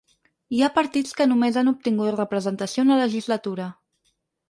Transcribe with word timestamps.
Hi 0.59 0.63
ha 0.63 0.69
partits 0.77 1.13
que 1.19 1.27
només 1.33 1.61
han 1.63 1.71
obtingut 1.73 2.17
representació 2.19 2.89
una 2.89 3.01
legislatura. 3.07 3.73